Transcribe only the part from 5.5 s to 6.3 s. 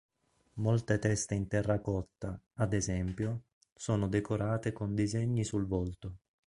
volto.